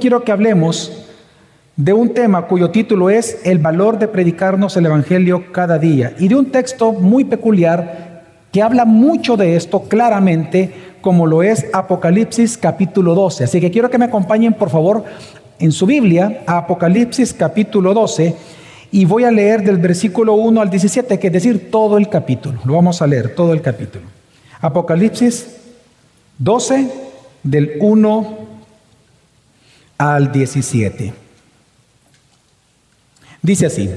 [0.00, 0.90] quiero que hablemos
[1.76, 6.28] de un tema cuyo título es El valor de predicarnos el Evangelio cada día y
[6.28, 12.58] de un texto muy peculiar que habla mucho de esto claramente como lo es Apocalipsis
[12.58, 13.44] capítulo 12.
[13.44, 15.04] Así que quiero que me acompañen por favor
[15.58, 18.34] en su Biblia a Apocalipsis capítulo 12
[18.92, 22.58] y voy a leer del versículo 1 al 17, que es decir, todo el capítulo.
[22.64, 24.04] Lo vamos a leer, todo el capítulo.
[24.60, 25.56] Apocalipsis
[26.38, 26.90] 12
[27.44, 28.39] del 1
[30.00, 31.12] al 17.
[33.42, 33.90] Dice así,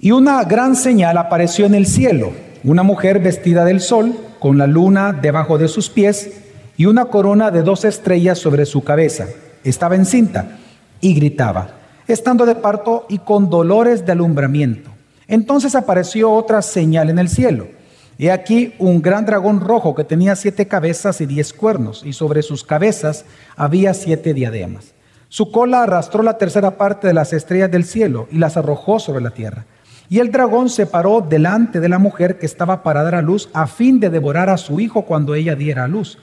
[0.00, 2.32] y una gran señal apareció en el cielo,
[2.64, 6.40] una mujer vestida del sol, con la luna debajo de sus pies
[6.78, 9.26] y una corona de dos estrellas sobre su cabeza.
[9.62, 10.56] Estaba encinta
[11.02, 11.72] y gritaba,
[12.08, 14.90] estando de parto y con dolores de alumbramiento.
[15.28, 17.68] Entonces apareció otra señal en el cielo.
[18.18, 22.42] He aquí un gran dragón rojo que tenía siete cabezas y diez cuernos, y sobre
[22.42, 24.94] sus cabezas había siete diademas.
[25.28, 29.22] Su cola arrastró la tercera parte de las estrellas del cielo y las arrojó sobre
[29.22, 29.66] la tierra.
[30.08, 33.50] Y el dragón se paró delante de la mujer que estaba para dar a luz
[33.52, 36.18] a fin de devorar a su hijo cuando ella diera a luz.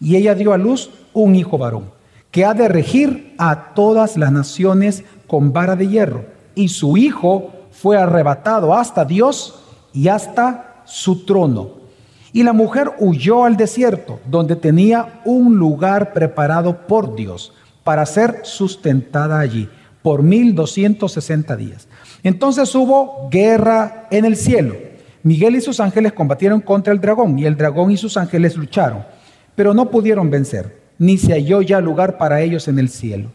[0.00, 1.90] Y ella dio a luz un hijo varón,
[2.30, 6.24] que ha de regir a todas las naciones con vara de hierro.
[6.54, 11.80] Y su hijo fue arrebatado hasta Dios y hasta su trono.
[12.32, 17.52] Y la mujer huyó al desierto, donde tenía un lugar preparado por Dios
[17.84, 19.68] para ser sustentada allí
[20.02, 21.88] por 1260 días.
[22.22, 24.74] Entonces hubo guerra en el cielo.
[25.22, 29.04] Miguel y sus ángeles combatieron contra el dragón y el dragón y sus ángeles lucharon,
[29.54, 33.30] pero no pudieron vencer, ni se halló ya lugar para ellos en el cielo.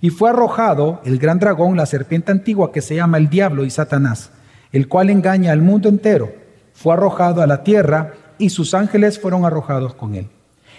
[0.00, 3.70] Y fue arrojado el gran dragón, la serpiente antigua que se llama el diablo y
[3.70, 4.30] Satanás,
[4.72, 6.45] el cual engaña al mundo entero.
[6.76, 10.28] Fue arrojado a la tierra y sus ángeles fueron arrojados con él.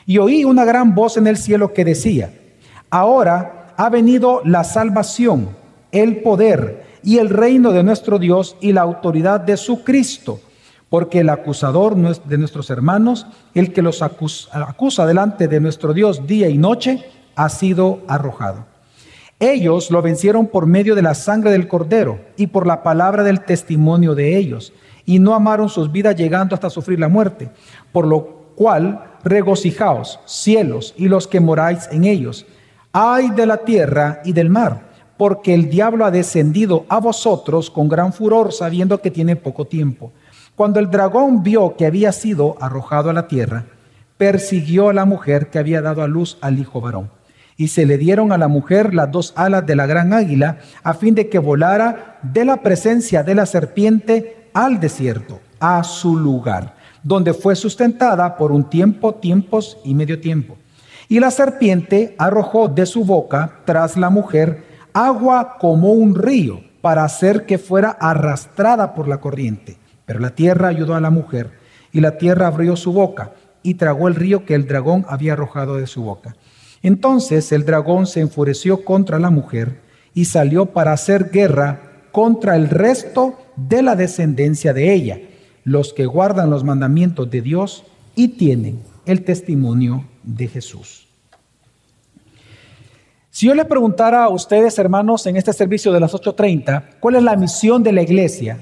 [0.06, 2.32] Y oí una gran voz en el cielo que decía,
[2.92, 5.50] Ahora ha venido la salvación,
[5.92, 10.40] el poder y el reino de nuestro Dios y la autoridad de su Cristo,
[10.90, 13.26] porque el acusador de nuestros hermanos,
[13.56, 17.04] el que los acusa, delante de nuestro Dios día y noche,
[17.36, 18.66] ha sido arrojado.
[19.40, 23.42] Ellos lo vencieron por medio de la sangre del cordero y por la palabra del
[23.42, 24.74] testimonio de ellos,
[25.08, 27.50] y no amaron sus vidas llegando hasta sufrir la muerte,
[27.92, 32.46] por lo cual regocijaos, cielos y los que moráis en ellos
[33.00, 34.88] ay de la tierra y del mar,
[35.18, 40.12] porque el diablo ha descendido a vosotros con gran furor, sabiendo que tiene poco tiempo.
[40.56, 43.66] Cuando el dragón vio que había sido arrojado a la tierra,
[44.18, 47.12] persiguió a la mujer que había dado a luz al hijo varón.
[47.56, 50.96] Y se le dieron a la mujer las dos alas de la gran águila, a
[50.96, 56.76] fin de que volara de la presencia de la serpiente al desierto, a su lugar,
[57.04, 60.58] donde fue sustentada por un tiempo, tiempos y medio tiempo.
[61.08, 67.04] Y la serpiente arrojó de su boca tras la mujer agua como un río para
[67.04, 69.78] hacer que fuera arrastrada por la corriente.
[70.08, 71.52] Pero la tierra ayudó a la mujer
[71.92, 75.78] y la tierra abrió su boca y tragó el río que el dragón había arrojado
[75.78, 76.36] de su boca.
[76.82, 79.82] Entonces el dragón se enfureció contra la mujer
[80.16, 85.20] y salió para hacer guerra contra el resto de la descendencia de ella,
[85.64, 87.84] los que guardan los mandamientos de Dios
[88.16, 91.08] y tienen el testimonio de Jesús.
[93.30, 97.24] Si yo le preguntara a ustedes, hermanos, en este servicio de las 8.30, ¿cuál es
[97.24, 98.60] la misión de la iglesia?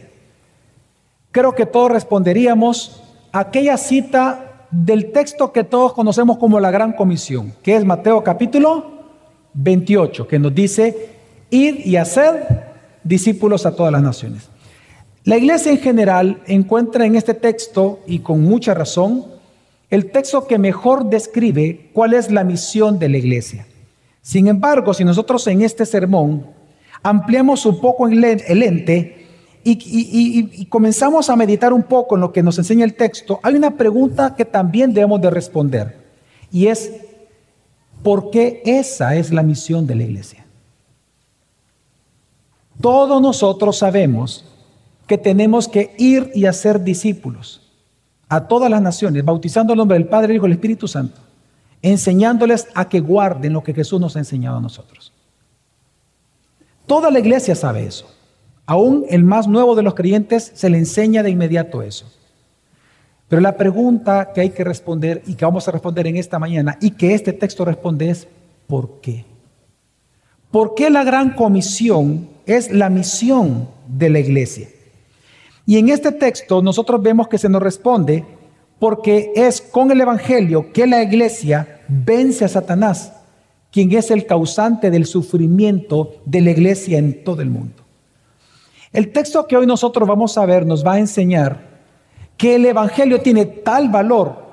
[1.31, 3.01] Creo que todos responderíamos
[3.31, 8.95] aquella cita del texto que todos conocemos como la Gran Comisión, que es Mateo capítulo
[9.53, 11.09] 28, que nos dice,
[11.50, 12.35] id y haced
[13.05, 14.49] discípulos a todas las naciones.
[15.23, 19.25] La iglesia en general encuentra en este texto, y con mucha razón,
[19.89, 23.65] el texto que mejor describe cuál es la misión de la iglesia.
[24.21, 26.47] Sin embargo, si nosotros en este sermón
[27.01, 29.27] ampliamos un poco el ente
[29.63, 33.55] y, y, comenzamos a meditar un poco en lo que nos enseña el texto, hay
[33.55, 36.05] una pregunta que también debemos de responder
[36.51, 36.91] y es,
[38.03, 40.44] ¿por qué esa es la misión de la iglesia?
[42.81, 44.45] Todos nosotros sabemos
[45.07, 47.62] que tenemos que ir y hacer discípulos
[48.27, 51.22] a todas las naciones, bautizando el nombre del Padre, el Hijo y el Espíritu Santo,
[51.81, 55.13] enseñándoles a que guarden lo que Jesús nos ha enseñado a nosotros.
[56.88, 58.07] Toda la iglesia sabe eso.
[58.66, 62.12] Aún el más nuevo de los creyentes se le enseña de inmediato eso.
[63.28, 66.78] Pero la pregunta que hay que responder y que vamos a responder en esta mañana
[66.81, 68.28] y que este texto responde es
[68.68, 69.25] ¿por qué?
[70.51, 74.68] ¿Por qué la gran comisión es la misión de la iglesia?
[75.65, 78.24] Y en este texto nosotros vemos que se nos responde
[78.80, 83.13] porque es con el Evangelio que la iglesia vence a Satanás,
[83.71, 87.83] quien es el causante del sufrimiento de la iglesia en todo el mundo.
[88.92, 91.75] El texto que hoy nosotros vamos a ver nos va a enseñar
[92.38, 94.45] que el Evangelio tiene tal valor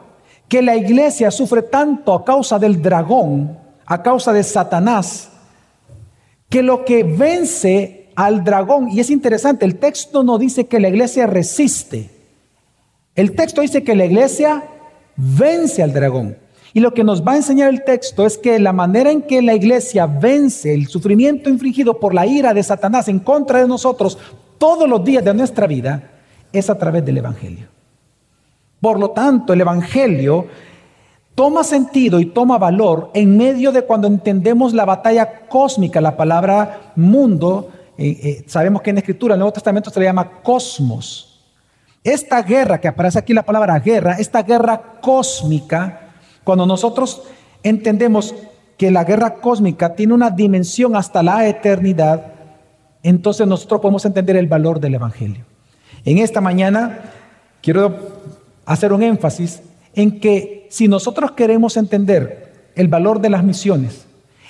[0.49, 5.31] que la iglesia sufre tanto a causa del dragón, a causa de Satanás,
[6.53, 10.91] que lo que vence al dragón, y es interesante, el texto no dice que la
[10.91, 12.11] iglesia resiste,
[13.15, 14.63] el texto dice que la iglesia
[15.17, 16.37] vence al dragón.
[16.75, 19.41] Y lo que nos va a enseñar el texto es que la manera en que
[19.41, 24.19] la iglesia vence el sufrimiento infligido por la ira de Satanás en contra de nosotros
[24.59, 26.11] todos los días de nuestra vida
[26.53, 27.69] es a través del Evangelio.
[28.79, 30.49] Por lo tanto, el Evangelio
[31.34, 36.93] toma sentido y toma valor en medio de cuando entendemos la batalla cósmica, la palabra
[36.96, 41.40] mundo, eh, eh, sabemos que en Escritura, en el Nuevo Testamento se le llama cosmos.
[42.05, 46.14] Esta guerra, que aparece aquí la palabra guerra, esta guerra cósmica,
[46.44, 47.23] cuando nosotros
[47.62, 48.34] entendemos
[48.76, 52.32] que la guerra cósmica tiene una dimensión hasta la eternidad,
[53.02, 55.44] entonces nosotros podemos entender el valor del Evangelio.
[56.05, 57.00] En esta mañana
[57.61, 57.96] quiero
[58.67, 59.62] hacer un énfasis
[59.94, 64.07] en que si nosotros queremos entender el valor de las misiones,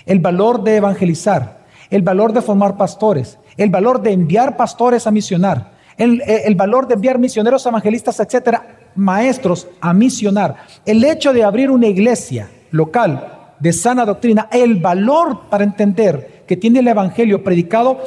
[0.06, 5.10] el valor de evangelizar, el valor de formar pastores, el valor de enviar pastores a
[5.10, 11.42] misionar, el, el, valor de enviar misioneros, evangelistas, etcétera, maestros a misionar, el hecho de
[11.42, 17.42] abrir una iglesia local de sana doctrina, el valor para entender que tiene el evangelio
[17.42, 17.98] predicado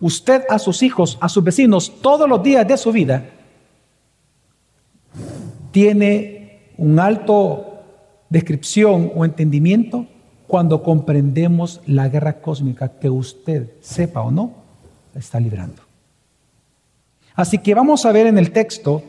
[0.00, 3.30] usted a sus hijos, a sus vecinos, todos los días de su vida,
[5.70, 6.39] tiene
[6.80, 7.82] un alto
[8.30, 10.06] descripción o entendimiento
[10.46, 14.52] cuando comprendemos la guerra cósmica que usted, sepa o no,
[15.14, 15.82] está librando.
[17.34, 19.02] Así que vamos a ver en el texto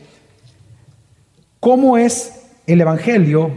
[1.61, 3.51] cómo es el Evangelio,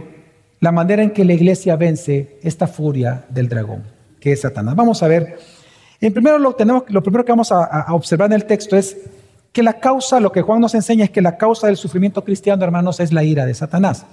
[0.61, 3.83] la manera en que la iglesia vence esta furia del dragón,
[4.21, 4.77] que es Satanás.
[4.77, 5.39] Vamos a ver,
[5.99, 8.95] en primero lo, tenemos, lo primero que vamos a, a observar en el texto es
[9.55, 12.61] que la causa, lo que Juan nos enseña es que la causa del sufrimiento cristiano,
[12.65, 14.05] hermanos, es la ira de Satanás.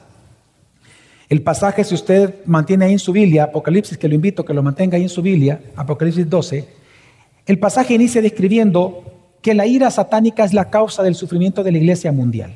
[1.29, 4.55] El pasaje, si usted mantiene ahí en su Biblia, Apocalipsis, que lo invito a que
[4.55, 6.69] lo mantenga ahí en su Biblia, Apocalipsis 12,
[7.45, 9.03] el pasaje inicia describiendo
[9.43, 12.55] que la ira satánica es la causa del sufrimiento de la iglesia mundial.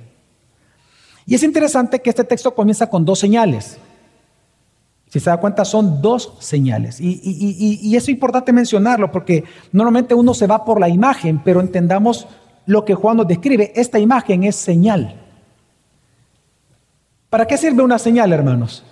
[1.27, 3.79] Y es interesante que este texto comienza con dos señales.
[5.09, 7.01] Si se da cuenta, son dos señales.
[7.01, 7.21] Y,
[7.83, 9.43] y, es importante mencionarlo porque
[9.73, 12.29] normalmente uno se va por la imagen, pero entendamos
[12.67, 13.73] lo que Juan nos describe.
[13.75, 15.15] Esta imagen es señal.
[17.31, 18.85] ¿Para qué sirve una señal, hermanos?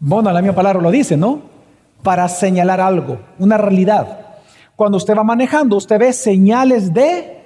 [0.00, 1.42] Bueno, la misma palabra lo dice, ¿no?
[2.02, 4.26] Para señalar algo, una realidad.
[4.76, 7.42] Cuando usted va manejando, usted ve señales de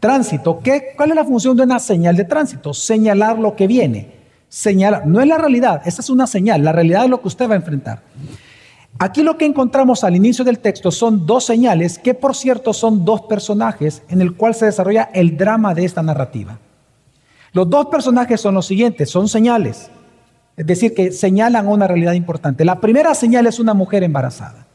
[0.00, 0.60] tránsito.
[0.60, 2.72] ¿Qué, ¿Cuál es la función de una señal de tránsito?
[2.72, 4.20] Señalar lo que viene.
[4.48, 6.64] Señalar, no es la realidad, esa es una señal.
[6.64, 8.00] La realidad es lo que usted va a enfrentar.
[9.02, 13.02] Aquí lo que encontramos al inicio del texto son dos señales que por cierto son
[13.06, 16.58] dos personajes en el cual se desarrolla el drama de esta narrativa.
[17.54, 19.90] Los dos personajes son los siguientes, son señales,
[20.54, 22.62] es decir, que señalan una realidad importante.
[22.62, 24.66] La primera señal es una mujer embarazada.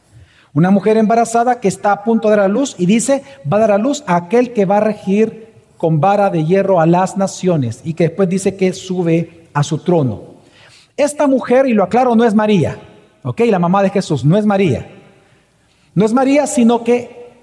[0.56, 3.60] Una mujer embarazada que está a punto de dar a luz y dice, va a
[3.60, 7.16] dar a luz a aquel que va a regir con vara de hierro a las
[7.16, 10.24] naciones y que después dice que sube a su trono.
[10.98, 12.80] Esta mujer, y lo aclaro, no es María.
[13.25, 13.42] ¿Ok?
[13.48, 14.88] La mamá de Jesús no es María.
[15.95, 17.33] No es María, sino que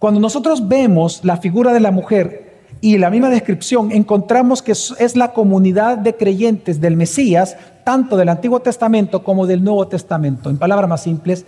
[0.00, 5.16] cuando nosotros vemos la figura de la mujer y la misma descripción, encontramos que es
[5.16, 10.50] la comunidad de creyentes del Mesías, tanto del Antiguo Testamento como del Nuevo Testamento.
[10.50, 11.46] En palabras más simples,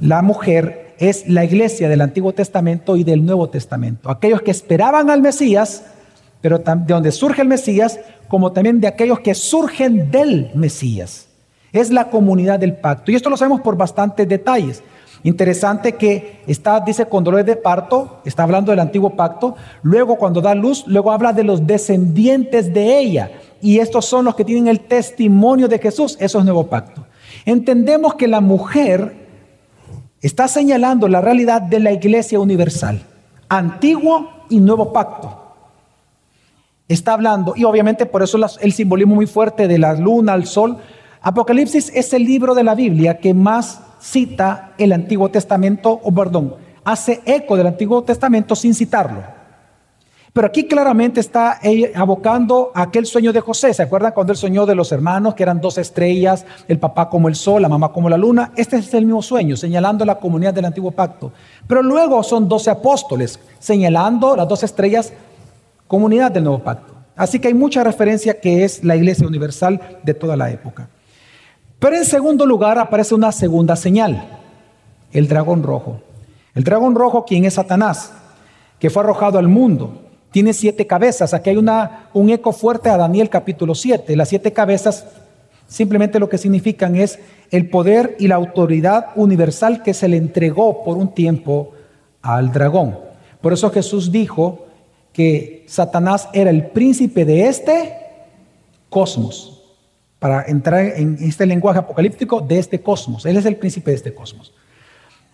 [0.00, 4.10] la mujer es la iglesia del Antiguo Testamento y del Nuevo Testamento.
[4.10, 5.84] Aquellos que esperaban al Mesías,
[6.40, 11.27] pero de donde surge el Mesías, como también de aquellos que surgen del Mesías.
[11.72, 13.10] Es la comunidad del pacto.
[13.10, 14.82] Y esto lo sabemos por bastantes detalles.
[15.22, 19.56] Interesante que está, dice, con dolores de parto, está hablando del antiguo pacto.
[19.82, 23.30] Luego, cuando da luz, luego habla de los descendientes de ella.
[23.60, 26.16] Y estos son los que tienen el testimonio de Jesús.
[26.20, 27.04] Eso es nuevo pacto.
[27.44, 29.26] Entendemos que la mujer
[30.22, 33.02] está señalando la realidad de la iglesia universal.
[33.48, 35.44] Antiguo y nuevo pacto.
[36.88, 40.78] Está hablando, y obviamente por eso el simbolismo muy fuerte de la luna, el sol,
[41.28, 46.54] Apocalipsis es el libro de la Biblia que más cita el Antiguo Testamento, o perdón,
[46.84, 49.22] hace eco del Antiguo Testamento sin citarlo.
[50.32, 51.60] Pero aquí claramente está
[51.94, 53.74] abocando a aquel sueño de José.
[53.74, 57.28] ¿Se acuerdan cuando él soñó de los hermanos, que eran dos estrellas, el papá como
[57.28, 58.52] el sol, la mamá como la luna?
[58.56, 61.30] Este es el mismo sueño, señalando la comunidad del antiguo pacto.
[61.66, 65.12] Pero luego son doce apóstoles, señalando las dos estrellas,
[65.86, 66.94] comunidad del nuevo pacto.
[67.16, 70.88] Así que hay mucha referencia que es la iglesia universal de toda la época.
[71.78, 74.40] Pero en segundo lugar aparece una segunda señal,
[75.12, 76.00] el dragón rojo.
[76.54, 78.12] El dragón rojo, quien es Satanás,
[78.78, 81.34] que fue arrojado al mundo, tiene siete cabezas.
[81.34, 84.16] Aquí hay una, un eco fuerte a Daniel capítulo 7.
[84.16, 85.06] Las siete cabezas
[85.68, 87.18] simplemente lo que significan es
[87.50, 91.72] el poder y la autoridad universal que se le entregó por un tiempo
[92.22, 92.98] al dragón.
[93.40, 94.66] Por eso Jesús dijo
[95.12, 97.94] que Satanás era el príncipe de este
[98.88, 99.57] cosmos.
[100.18, 103.24] Para entrar en este lenguaje apocalíptico de este cosmos.
[103.24, 104.52] Él es el príncipe de este cosmos.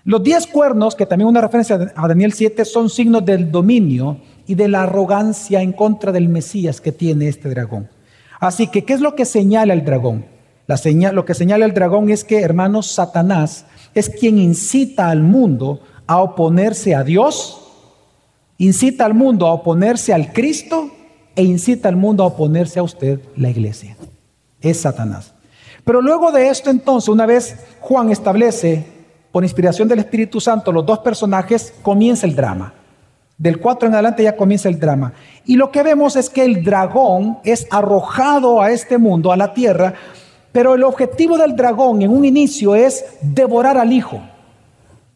[0.05, 4.55] Los diez cuernos, que también una referencia a Daniel 7, son signos del dominio y
[4.55, 7.89] de la arrogancia en contra del Mesías que tiene este dragón.
[8.39, 10.27] Así que, ¿qué es lo que señala el dragón?
[10.67, 13.65] Lo que señala el dragón es que, hermanos, Satanás
[13.95, 17.61] es quien incita al mundo a oponerse a Dios,
[18.59, 20.91] incita al mundo a oponerse al Cristo
[21.37, 23.97] e incita al mundo a oponerse a usted, la iglesia.
[24.65, 25.33] Es Satanás.
[25.85, 28.85] Pero luego de esto entonces, una vez Juan establece,
[29.31, 32.75] por inspiración del Espíritu Santo, los dos personajes, comienza el drama.
[33.39, 35.13] Del 4 en adelante ya comienza el drama.
[35.45, 39.55] Y lo que vemos es que el dragón es arrojado a este mundo, a la
[39.55, 39.95] tierra,
[40.51, 44.21] pero el objetivo del dragón en un inicio es devorar al hijo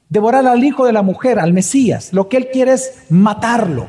[0.09, 2.13] devorar al hijo de la mujer, al Mesías.
[2.13, 3.87] Lo que él quiere es matarlo.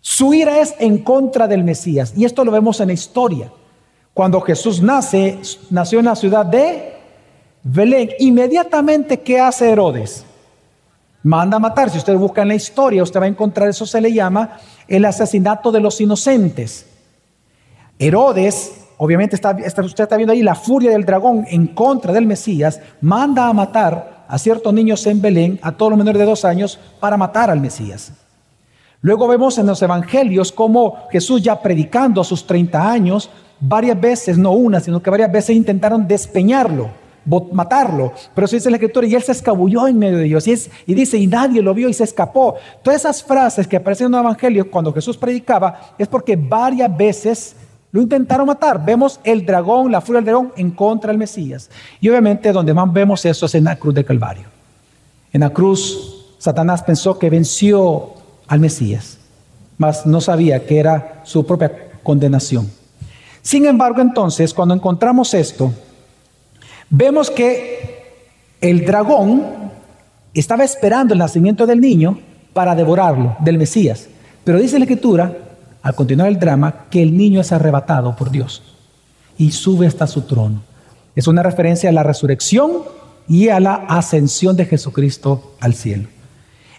[0.00, 2.12] Su ira es en contra del Mesías.
[2.16, 3.50] Y esto lo vemos en la historia.
[4.14, 5.40] Cuando Jesús nace,
[5.70, 6.94] nació en la ciudad de
[7.64, 8.10] Belén.
[8.20, 10.24] Inmediatamente, ¿qué hace Herodes?
[11.24, 11.90] Manda a matar.
[11.90, 15.04] Si usted busca en la historia, usted va a encontrar eso se le llama el
[15.04, 16.86] asesinato de los inocentes.
[17.98, 22.80] Herodes, obviamente está, usted está viendo ahí la furia del dragón en contra del Mesías,
[23.00, 26.78] manda a matar a ciertos niños en Belén, a todos los menores de dos años,
[27.00, 28.12] para matar al Mesías.
[29.04, 33.28] Luego vemos en los evangelios cómo Jesús ya predicando a sus 30 años,
[33.60, 36.88] varias veces, no una, sino que varias veces intentaron despeñarlo,
[37.52, 38.14] matarlo.
[38.34, 40.48] Pero eso dice la escritura, y él se escabulló en medio de ellos.
[40.48, 40.54] Y,
[40.86, 42.54] y dice, y nadie lo vio y se escapó.
[42.82, 47.56] Todas esas frases que aparecen en los evangelios cuando Jesús predicaba, es porque varias veces
[47.92, 48.82] lo intentaron matar.
[48.82, 51.68] Vemos el dragón, la furia del dragón en contra del Mesías.
[52.00, 54.44] Y obviamente donde más vemos eso es en la cruz de Calvario.
[55.30, 59.18] En la cruz, Satanás pensó que venció al Mesías,
[59.78, 62.70] mas no sabía que era su propia condenación.
[63.42, 65.72] Sin embargo, entonces, cuando encontramos esto,
[66.90, 68.04] vemos que
[68.60, 69.44] el dragón
[70.32, 72.18] estaba esperando el nacimiento del niño
[72.52, 74.08] para devorarlo, del Mesías.
[74.44, 75.36] Pero dice la Escritura
[75.84, 78.62] al continuar el drama, que el niño es arrebatado por Dios
[79.36, 80.62] y sube hasta su trono.
[81.14, 82.72] Es una referencia a la resurrección
[83.28, 86.08] y a la ascensión de Jesucristo al cielo.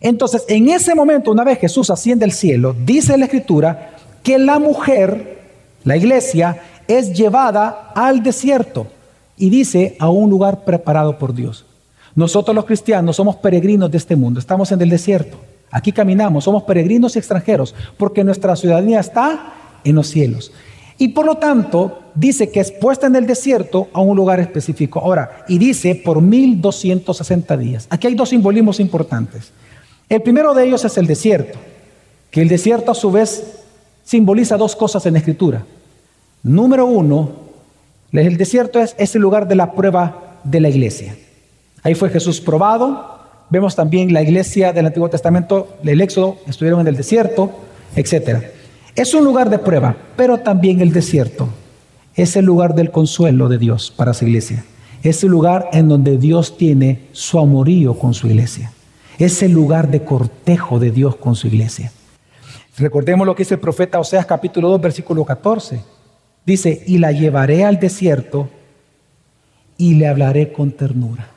[0.02, 4.60] Entonces, en ese momento, una vez Jesús asciende al cielo, dice la Escritura que la
[4.60, 5.40] mujer,
[5.84, 8.88] la iglesia, es llevada al desierto
[9.38, 11.66] y dice a un lugar preparado por Dios.
[12.16, 15.38] Nosotros los cristianos somos peregrinos de este mundo, estamos en el desierto.
[15.72, 20.52] Aquí caminamos, somos peregrinos y extranjeros, porque nuestra ciudadanía está en los cielos.
[20.98, 25.00] Y por lo tanto, dice que es puesta en el desierto a un lugar específico.
[25.00, 27.88] Ahora, y dice por 1260 días.
[27.90, 29.52] Aquí hay dos simbolismos importantes.
[30.10, 31.58] El primero de ellos es el desierto,
[32.32, 33.62] que el desierto a su vez
[34.04, 35.66] simboliza dos cosas en la escritura.
[36.44, 37.32] Número uno,
[38.12, 41.16] el desierto es ese lugar de la prueba de la iglesia.
[41.82, 43.16] Ahí fue Jesús probado,
[43.50, 47.52] Vemos también la iglesia del Antiguo Testamento, el Éxodo, estuvieron en el desierto,
[47.96, 48.44] etc.
[48.96, 51.50] Es un lugar de prueba, pero también el desierto
[52.16, 54.66] es el lugar del consuelo de Dios para su iglesia.
[55.04, 58.72] Es el lugar en donde Dios tiene su amorío con su iglesia.
[59.18, 61.92] Es el lugar de cortejo de Dios con su iglesia.
[62.78, 65.82] Recordemos lo que dice el profeta Oseas capítulo 2 versículo 14.
[66.46, 68.50] Dice, y la llevaré al desierto
[69.78, 71.30] y le hablaré con ternura.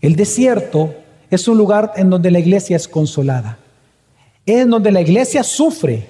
[0.00, 0.94] El desierto
[1.30, 3.58] es un lugar en donde la iglesia es consolada.
[4.46, 6.06] Es en donde la iglesia sufre,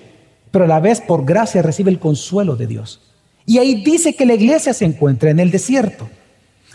[0.53, 3.01] pero a la vez por gracia recibe el consuelo de Dios.
[3.45, 6.09] Y ahí dice que la iglesia se encuentra en el desierto.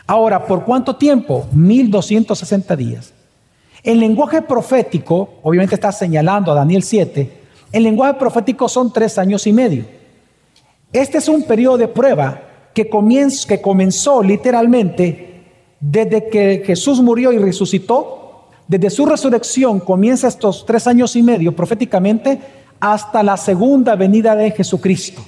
[0.06, 1.48] Ahora, ¿por cuánto tiempo?
[1.54, 3.14] 1260 días.
[3.84, 7.30] El lenguaje profético, obviamente está señalando a Daniel 7,
[7.74, 9.84] el lenguaje profético son tres años y medio.
[10.94, 12.42] Este es un periodo de prueba
[12.74, 12.90] que,
[13.48, 15.44] que comenzó literalmente
[15.82, 21.54] desde que Jesús murió y resucitó, desde su resurrección comienza estos tres años y medio
[21.54, 22.40] proféticamente
[22.80, 25.22] hasta la segunda venida de Jesucristo.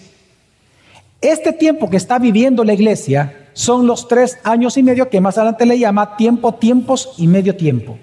[1.19, 5.37] Este tiempo que está viviendo la iglesia son los tres años y medio que más
[5.37, 7.97] adelante le llama tiempo, tiempos y medio tiempo.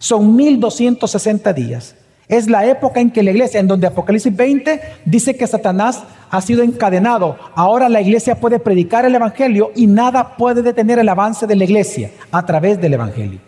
[0.00, 1.94] Son 1260 días.
[2.26, 6.40] Es la época en que la iglesia, en donde Apocalipsis 20 dice que Satanás ha
[6.40, 7.36] sido encadenado.
[7.54, 11.64] Ahora la iglesia puede predicar el Evangelio y nada puede detener el avance de la
[11.64, 13.40] iglesia a través del Evangelio.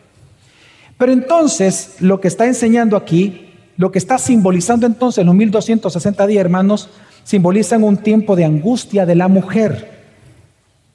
[0.98, 6.42] Pero entonces, lo que está enseñando aquí, lo que está simbolizando entonces los 1260 días,
[6.42, 6.90] hermanos,
[7.24, 9.90] simbolizan un tiempo de angustia de la mujer,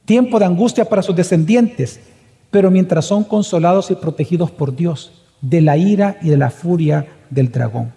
[0.05, 1.99] tiempo de angustia para sus descendientes,
[2.51, 7.05] pero mientras son consolados y protegidos por Dios de la ira y de la furia
[7.29, 7.93] del dragón.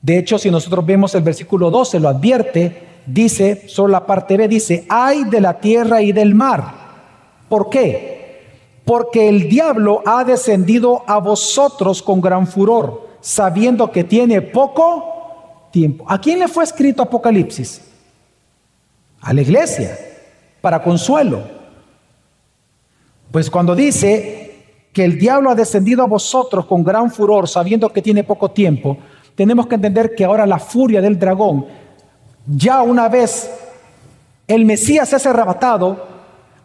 [0.00, 4.48] De hecho, si nosotros vemos el versículo 12, lo advierte, dice, solo la parte B,
[4.48, 6.74] dice, ay de la tierra y del mar.
[7.48, 8.42] ¿Por qué?
[8.84, 16.04] Porque el diablo ha descendido a vosotros con gran furor, sabiendo que tiene poco tiempo.
[16.06, 17.80] ¿A quién le fue escrito Apocalipsis?
[19.22, 19.96] A la iglesia,
[20.60, 21.42] para consuelo.
[23.32, 24.43] Pues cuando dice,
[24.94, 28.96] que el diablo ha descendido a vosotros con gran furor, sabiendo que tiene poco tiempo,
[29.34, 31.66] tenemos que entender que ahora la furia del dragón,
[32.46, 33.50] ya una vez
[34.46, 36.06] el Mesías es arrebatado,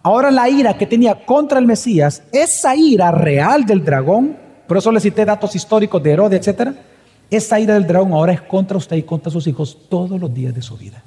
[0.04, 4.92] ahora la ira que tenía contra el Mesías, esa ira real del dragón, por eso
[4.92, 6.70] le cité datos históricos de Herodes, etc.,
[7.32, 10.54] esa ira del dragón ahora es contra usted y contra sus hijos todos los días
[10.54, 11.04] de su vida.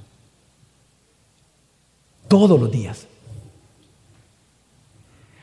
[2.26, 3.07] Todos los días.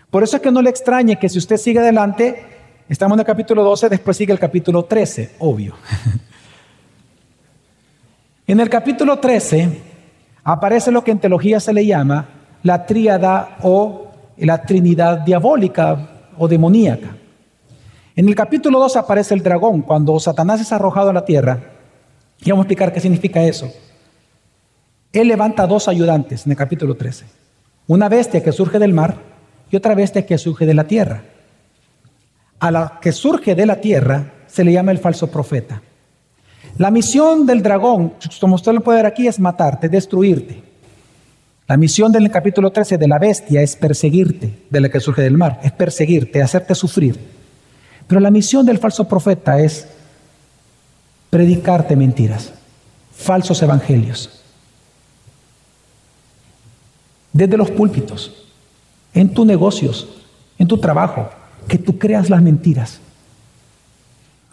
[0.10, 2.44] Por eso es que no le extrañe que si usted sigue adelante,
[2.90, 5.76] estamos en el capítulo 12, después sigue el capítulo 13, obvio.
[8.48, 9.82] en el capítulo 13
[10.44, 12.28] aparece lo que en teología se le llama
[12.64, 17.16] la tríada o la trinidad diabólica o demoníaca.
[18.16, 21.60] En el capítulo 12 aparece el dragón, cuando Satanás es arrojado a la tierra.
[22.42, 23.72] Y vamos a explicar qué significa eso.
[25.14, 27.26] Él levanta dos ayudantes en el capítulo 13.
[27.88, 29.29] Una bestia que surge del mar
[29.72, 31.24] y otra bestia que surge de la tierra.
[32.60, 35.82] A la que surge de la tierra se le llama el falso profeta.
[36.78, 40.62] La misión del dragón, como usted lo puede ver aquí, es matarte, destruirte.
[41.68, 45.38] La misión del capítulo 13 de la bestia es perseguirte, de la que surge del
[45.38, 47.20] mar, es perseguirte, hacerte sufrir.
[48.08, 49.88] Pero la misión del falso profeta es
[51.30, 52.52] predicarte mentiras,
[53.16, 54.42] falsos evangelios.
[57.32, 58.39] Desde los púlpitos,
[59.14, 60.08] en tus negocios,
[60.58, 61.30] en tu trabajo,
[61.68, 63.00] que tú creas las mentiras.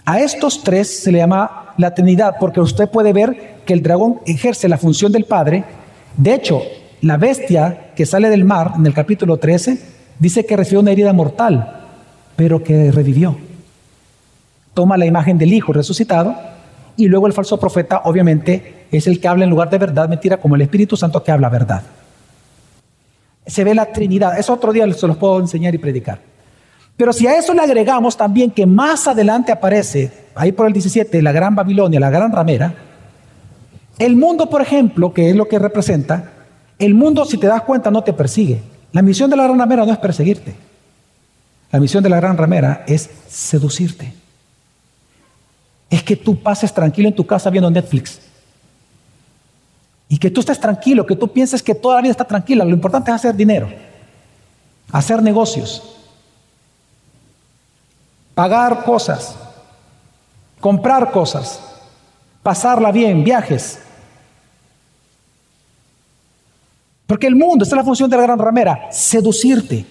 [0.04, 4.20] A estos tres se le llama la Trinidad, porque usted puede ver que el dragón
[4.26, 5.64] ejerce la función del Padre.
[6.16, 6.62] De hecho,
[7.00, 9.78] la bestia que sale del mar en el capítulo 13
[10.18, 11.82] dice que recibió una herida mortal,
[12.36, 13.36] pero que revivió.
[14.74, 16.36] Toma la imagen del Hijo resucitado
[16.96, 20.36] y luego el falso profeta obviamente es el que habla en lugar de verdad, mentira,
[20.36, 21.82] como el Espíritu Santo que habla verdad
[23.46, 24.38] se ve la Trinidad.
[24.38, 26.20] Eso otro día se los puedo enseñar y predicar.
[26.96, 31.20] Pero si a eso le agregamos también que más adelante aparece, ahí por el 17,
[31.22, 32.74] la gran Babilonia, la gran ramera,
[33.98, 36.32] el mundo, por ejemplo, que es lo que representa,
[36.78, 38.60] el mundo, si te das cuenta, no te persigue.
[38.92, 40.54] La misión de la gran ramera no es perseguirte.
[41.70, 44.12] La misión de la gran ramera es seducirte.
[45.90, 48.20] Es que tú pases tranquilo en tu casa viendo Netflix.
[50.08, 52.64] Y que tú estés tranquilo, que tú pienses que toda la vida está tranquila.
[52.64, 53.68] Lo importante es hacer dinero,
[54.92, 55.82] hacer negocios,
[58.34, 59.36] pagar cosas,
[60.60, 61.60] comprar cosas,
[62.42, 63.80] pasarla bien, viajes.
[67.06, 69.86] Porque el mundo, esta es la función de la gran ramera, seducirte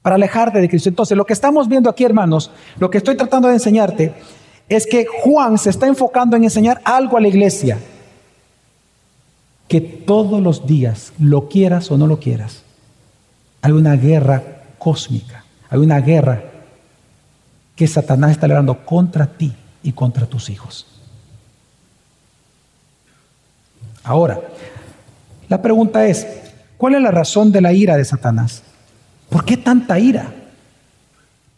[0.00, 0.88] para alejarte de Cristo.
[0.88, 4.14] Entonces, lo que estamos viendo aquí, hermanos, lo que estoy tratando de enseñarte
[4.68, 7.78] es que Juan se está enfocando en enseñar algo a la iglesia
[9.72, 12.62] que todos los días, lo quieras o no lo quieras,
[13.62, 14.42] hay una guerra
[14.76, 16.44] cósmica, hay una guerra
[17.74, 19.50] que Satanás está librando contra ti
[19.82, 20.86] y contra tus hijos.
[24.04, 24.42] Ahora,
[25.48, 26.26] la pregunta es,
[26.76, 28.62] ¿cuál es la razón de la ira de Satanás?
[29.30, 30.34] ¿Por qué tanta ira?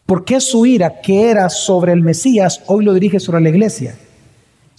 [0.05, 3.97] ¿Por qué su ira, que era sobre el Mesías, hoy lo dirige sobre la iglesia?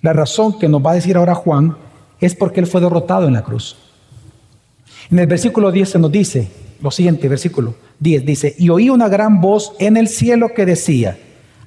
[0.00, 1.76] La razón que nos va a decir ahora Juan
[2.20, 3.76] es porque Él fue derrotado en la cruz.
[5.10, 6.48] En el versículo 10 se nos dice,
[6.80, 11.18] lo siguiente, versículo 10 dice, y oí una gran voz en el cielo que decía,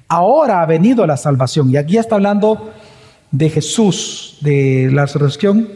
[0.08, 1.70] ahora ha venido la salvación.
[1.70, 2.70] Y aquí está hablando
[3.30, 5.68] de Jesús, de la resurrección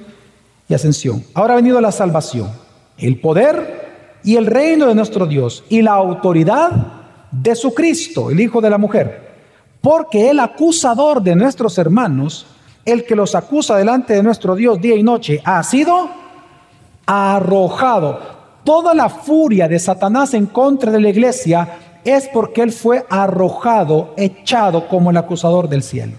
[0.69, 1.25] y ascensión.
[1.35, 2.51] Ahora ha venido la salvación,
[2.99, 6.71] el poder y el reino de nuestro Dios y la autoridad
[7.31, 9.35] de su Cristo, el Hijo de la mujer.
[9.81, 12.47] Porque el acusador de nuestros hermanos
[12.85, 16.09] el que los acusa delante de nuestro Dios día y noche, ha sido
[17.07, 18.21] arrojado.
[18.65, 24.15] Toda la furia de Satanás en contra de la iglesia es porque él fue arrojado,
[24.17, 26.19] echado como el acusador del cielo.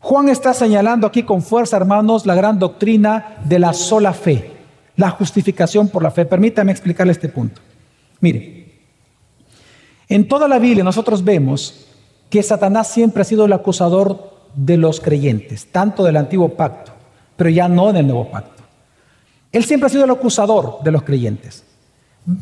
[0.00, 4.52] Juan está señalando aquí con fuerza, hermanos, la gran doctrina de la sola fe,
[4.96, 6.26] la justificación por la fe.
[6.26, 7.62] Permítame explicarle este punto.
[8.20, 8.64] Mire,
[10.08, 11.86] en toda la Biblia nosotros vemos
[12.28, 16.92] que Satanás siempre ha sido el acusador de los creyentes, tanto del antiguo pacto,
[17.36, 18.62] pero ya no del nuevo pacto.
[19.52, 21.64] Él siempre ha sido el acusador de los creyentes.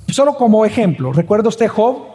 [0.08, 2.06] Solo como ejemplo, ¿recuerda usted Job?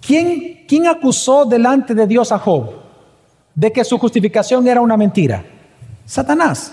[0.00, 2.86] ¿Quién, quién acusó delante de Dios a Job?
[3.56, 5.44] de que su justificación era una mentira?
[6.04, 6.72] Satanás.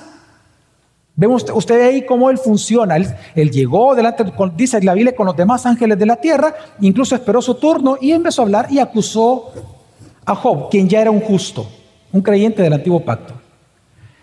[1.16, 2.98] Vemos usted ahí cómo él funciona.
[2.98, 7.42] Él, llegó delante, dice la Biblia, con los demás ángeles de la tierra, incluso esperó
[7.42, 9.54] su turno y empezó a hablar y acusó
[10.26, 11.68] a Job, quien ya era un justo,
[12.12, 13.34] un creyente del antiguo pacto.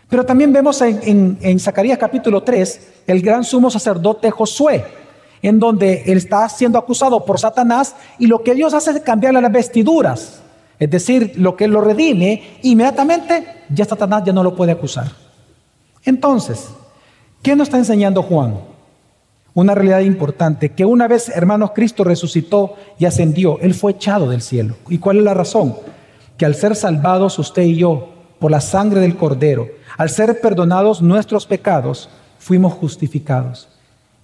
[0.09, 4.85] Pero también vemos en, Zacarías capítulo 3 el gran sumo sacerdote Josué,
[5.43, 9.41] en donde él está siendo acusado por Satanás y lo que Dios hace es cambiarle
[9.41, 10.41] las vestiduras
[10.81, 15.13] es decir, lo que lo redime, inmediatamente ya Satanás ya no lo puede acusar.
[16.07, 16.71] Entonces,
[17.43, 18.59] ¿qué nos está enseñando Juan?
[19.53, 24.43] Una realidad importante, que una vez, hermanos, Cristo resucitó y ascendió, Él fue echado del
[24.43, 24.77] cielo.
[24.89, 25.75] ¿Y cuál es la razón?
[26.37, 31.03] Que al ser salvados usted y yo por la sangre del Cordero, al ser perdonados
[31.03, 32.09] nuestros pecados,
[32.39, 33.69] fuimos justificados.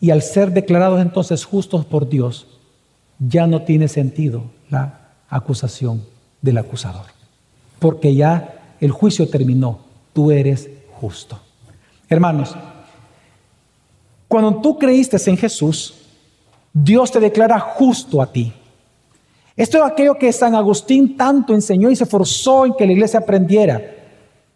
[0.00, 2.46] Y al ser declarados entonces justos por Dios,
[3.18, 6.02] ya no tiene sentido la acusación
[6.40, 7.06] del acusador.
[7.78, 9.80] Porque ya el juicio terminó,
[10.12, 11.38] tú eres justo.
[12.08, 12.54] Hermanos,
[14.28, 15.94] cuando tú creíste en Jesús,
[16.72, 18.52] Dios te declara justo a ti.
[19.56, 23.20] Esto es aquello que San Agustín tanto enseñó y se forzó en que la iglesia
[23.20, 23.80] aprendiera,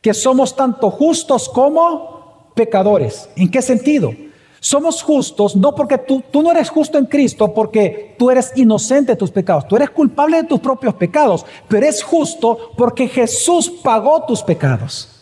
[0.02, 3.30] que somos tanto justos como pecadores.
[3.37, 4.12] ¿En qué sentido?
[4.61, 9.12] Somos justos no porque tú, tú no eres justo en Cristo, porque tú eres inocente
[9.12, 13.70] de tus pecados, tú eres culpable de tus propios pecados, pero eres justo porque Jesús
[13.70, 15.19] pagó tus pecados.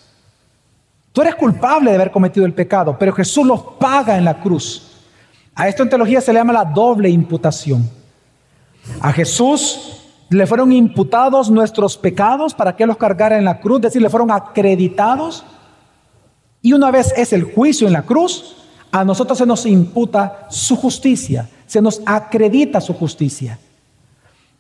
[1.19, 5.01] Tú eres culpable de haber cometido el pecado, pero Jesús los paga en la cruz.
[5.53, 7.91] A esto en teología se le llama la doble imputación.
[9.01, 13.83] A Jesús le fueron imputados nuestros pecados para que los cargara en la cruz, es
[13.83, 15.43] decir, le fueron acreditados.
[16.63, 18.55] Y una vez es el juicio en la cruz,
[18.93, 23.59] a nosotros se nos imputa su justicia, se nos acredita su justicia.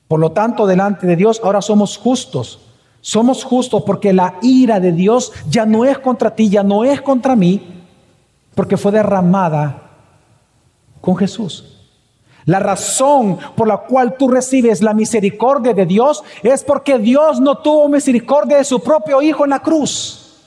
[0.08, 2.67] Por lo tanto, delante de Dios ahora somos justos.
[3.08, 7.00] Somos justos porque la ira de Dios ya no es contra ti, ya no es
[7.00, 7.86] contra mí,
[8.54, 9.92] porque fue derramada
[11.00, 11.88] con Jesús.
[12.44, 17.56] La razón por la cual tú recibes la misericordia de Dios es porque Dios no
[17.56, 20.42] tuvo misericordia de su propio Hijo en la cruz.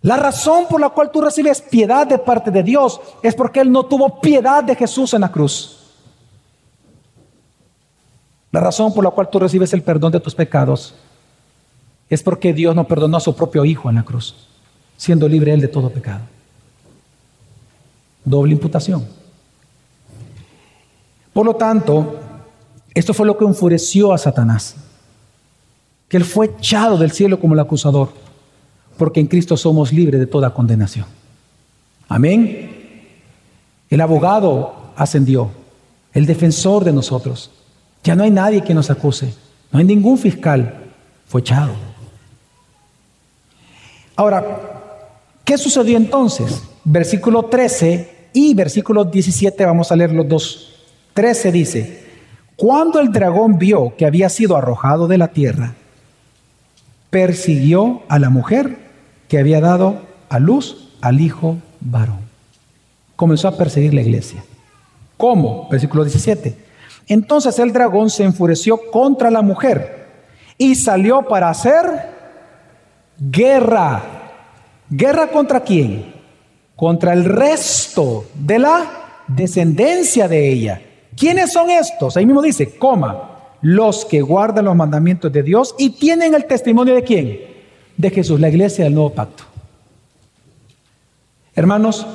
[0.00, 3.70] La razón por la cual tú recibes piedad de parte de Dios es porque Él
[3.70, 5.83] no tuvo piedad de Jesús en la cruz.
[8.54, 10.94] La razón por la cual tú recibes el perdón de tus pecados
[12.08, 14.36] es porque Dios no perdonó a su propio Hijo en la cruz,
[14.96, 16.20] siendo libre Él de todo pecado.
[18.24, 19.04] Doble imputación.
[21.32, 22.20] Por lo tanto,
[22.94, 24.76] esto fue lo que enfureció a Satanás,
[26.08, 28.10] que Él fue echado del cielo como el acusador
[28.96, 31.06] porque en Cristo somos libres de toda condenación.
[32.06, 32.70] Amén.
[33.90, 35.50] El abogado ascendió,
[36.12, 37.50] el defensor de nosotros.
[38.04, 39.34] Ya no hay nadie que nos acuse,
[39.72, 40.74] no hay ningún fiscal,
[41.26, 41.72] fue echado.
[44.14, 44.44] Ahora,
[45.44, 46.62] ¿qué sucedió entonces?
[46.84, 50.74] Versículo 13 y versículo 17, vamos a leer los dos.
[51.14, 52.04] 13 dice,
[52.56, 55.74] cuando el dragón vio que había sido arrojado de la tierra,
[57.08, 58.76] persiguió a la mujer
[59.28, 62.18] que había dado a luz al hijo varón.
[63.16, 64.44] Comenzó a perseguir la iglesia.
[65.16, 65.68] ¿Cómo?
[65.70, 66.63] Versículo 17.
[67.06, 70.06] Entonces el dragón se enfureció contra la mujer
[70.56, 71.84] y salió para hacer
[73.18, 74.02] guerra.
[74.88, 76.14] ¿Guerra contra quién?
[76.76, 80.82] Contra el resto de la descendencia de ella.
[81.16, 82.16] ¿Quiénes son estos?
[82.16, 86.94] Ahí mismo dice, coma, los que guardan los mandamientos de Dios y tienen el testimonio
[86.94, 87.40] de quién?
[87.96, 89.44] De Jesús, la iglesia del nuevo pacto.
[91.54, 92.06] Hermanos,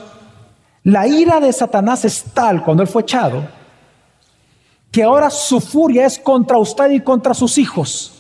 [0.84, 3.48] la ira de Satanás es tal cuando él fue echado,
[4.92, 8.14] que ahora su furia es contra usted y contra sus hijos,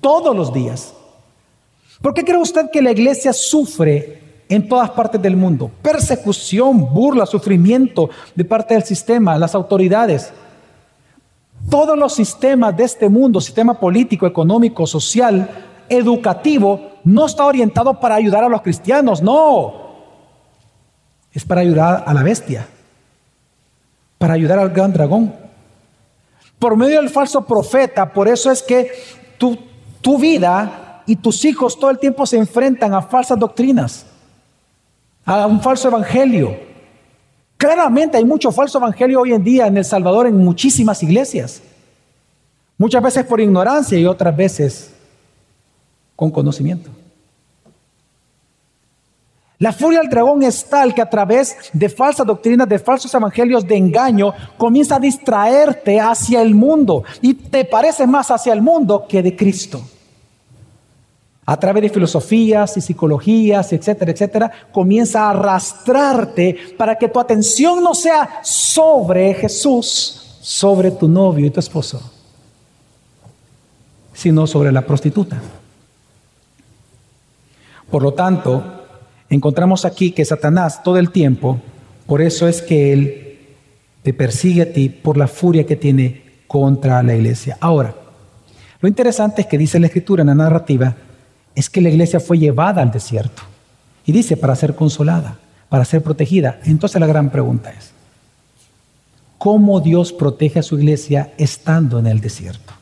[0.00, 0.94] todos los días.
[2.02, 5.70] ¿Por qué cree usted que la iglesia sufre en todas partes del mundo?
[5.80, 10.32] Persecución, burla, sufrimiento de parte del sistema, las autoridades.
[11.70, 15.48] Todos los sistemas de este mundo, sistema político, económico, social,
[15.88, 19.84] educativo, no está orientado para ayudar a los cristianos, no.
[21.32, 22.68] Es para ayudar a la bestia,
[24.18, 25.43] para ayudar al gran dragón.
[26.64, 28.90] Por medio del falso profeta, por eso es que
[29.36, 29.54] tu,
[30.00, 34.06] tu vida y tus hijos todo el tiempo se enfrentan a falsas doctrinas,
[35.26, 36.56] a un falso evangelio.
[37.58, 41.60] Claramente hay mucho falso evangelio hoy en día en El Salvador en muchísimas iglesias.
[42.78, 44.94] Muchas veces por ignorancia y otras veces
[46.16, 46.88] con conocimiento.
[49.58, 53.66] La furia del dragón es tal que a través de falsas doctrinas, de falsos evangelios
[53.66, 59.06] de engaño, comienza a distraerte hacia el mundo y te parece más hacia el mundo
[59.08, 59.80] que de Cristo.
[61.46, 67.82] A través de filosofías y psicologías, etcétera, etcétera, comienza a arrastrarte para que tu atención
[67.82, 72.00] no sea sobre Jesús, sobre tu novio y tu esposo,
[74.14, 75.40] sino sobre la prostituta.
[77.90, 78.73] Por lo tanto,
[79.34, 81.60] encontramos aquí que Satanás todo el tiempo,
[82.06, 83.38] por eso es que él
[84.02, 87.56] te persigue a ti por la furia que tiene contra la iglesia.
[87.60, 87.94] Ahora,
[88.80, 90.94] lo interesante es que dice la escritura en la narrativa,
[91.54, 93.42] es que la iglesia fue llevada al desierto.
[94.04, 95.38] Y dice, para ser consolada,
[95.70, 96.60] para ser protegida.
[96.64, 97.92] Entonces la gran pregunta es,
[99.38, 102.74] ¿cómo Dios protege a su iglesia estando en el desierto?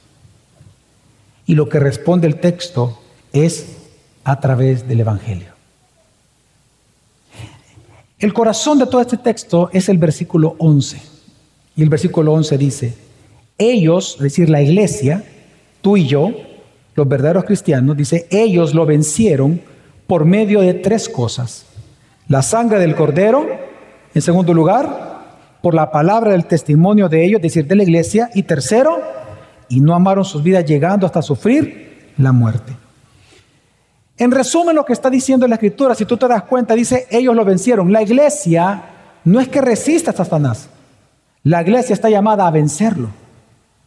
[1.46, 2.98] Y lo que responde el texto
[3.32, 3.76] es
[4.24, 5.51] a través del Evangelio.
[8.22, 11.02] El corazón de todo este texto es el versículo 11.
[11.74, 12.94] Y el versículo 11 dice,
[13.58, 15.24] ellos, es decir, la iglesia,
[15.80, 16.30] tú y yo,
[16.94, 19.60] los verdaderos cristianos, dice, ellos lo vencieron
[20.06, 21.66] por medio de tres cosas.
[22.28, 23.44] La sangre del cordero,
[24.14, 28.30] en segundo lugar, por la palabra del testimonio de ellos, es decir, de la iglesia,
[28.36, 29.00] y tercero,
[29.68, 32.72] y no amaron sus vidas llegando hasta sufrir la muerte.
[34.22, 37.34] En resumen, lo que está diciendo la escritura, si tú te das cuenta, dice, ellos
[37.34, 37.92] lo vencieron.
[37.92, 38.80] La iglesia
[39.24, 40.68] no es que resista a Satanás.
[41.42, 43.08] La iglesia está llamada a vencerlo.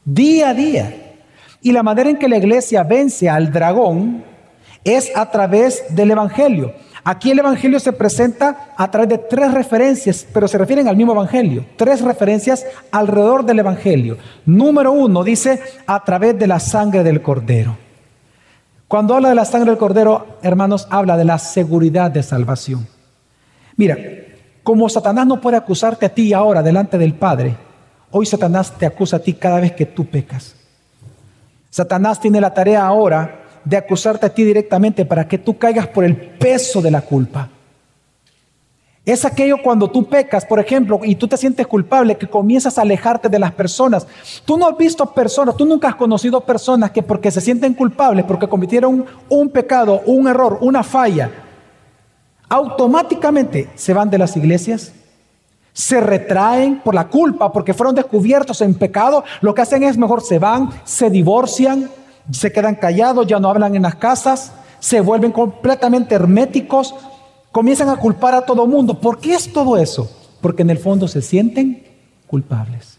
[0.04, 1.16] Día a día.
[1.62, 4.26] Y la manera en que la iglesia vence al dragón
[4.84, 6.74] es a través del Evangelio.
[7.06, 11.14] Aquí el Evangelio se presenta a través de tres referencias, pero se refieren al mismo
[11.14, 11.66] Evangelio.
[11.78, 14.18] Tres referencias alrededor del Evangelio.
[14.46, 17.85] Número uno dice a través de la sangre del cordero.
[18.88, 22.88] Cuando habla de la sangre del cordero, hermanos, habla de la seguridad de salvación.
[23.76, 23.98] Mira,
[24.64, 27.56] como Satanás no puede acusarte a ti ahora delante del Padre,
[28.12, 30.56] hoy Satanás te acusa a ti cada vez que tú pecas.
[31.70, 36.04] Satanás tiene la tarea ahora de acusarte a ti directamente para que tú caigas por
[36.04, 37.50] el peso de la culpa.
[39.06, 42.82] Es aquello cuando tú pecas, por ejemplo, y tú te sientes culpable, que comienzas a
[42.82, 44.08] alejarte de las personas.
[44.46, 48.26] Tú no has visto personas, tú nunca has conocido personas que porque se sienten culpables,
[48.26, 51.30] porque cometieron un pecado, un error, una falla,
[52.50, 54.92] automáticamente se van de las iglesias,
[55.72, 59.24] se retraen por la culpa, porque fueron descubiertos en pecado.
[59.42, 61.92] Lo que hacen es mejor se van, se divorcian,
[62.32, 66.96] se quedan callados, ya no hablan en las casas, se vuelven completamente herméticos,
[67.56, 69.00] comienzan a culpar a todo mundo.
[69.00, 70.12] ¿Por qué es todo eso?
[70.42, 71.86] Porque en el fondo se sienten
[72.28, 72.98] culpables.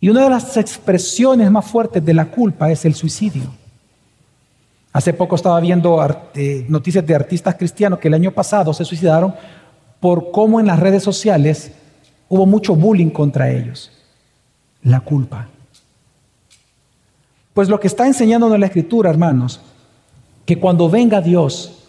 [0.00, 3.52] Y una de las expresiones más fuertes de la culpa es el suicidio.
[4.94, 5.98] Hace poco estaba viendo
[6.34, 9.34] eh, noticias de artistas cristianos que el año pasado se suicidaron
[10.00, 11.72] por cómo en las redes sociales
[12.30, 13.92] hubo mucho bullying contra ellos.
[14.84, 15.48] La culpa.
[17.52, 19.60] Pues lo que está enseñándonos la escritura, hermanos,
[20.46, 21.81] que cuando venga Dios